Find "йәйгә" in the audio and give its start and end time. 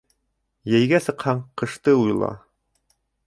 0.71-1.01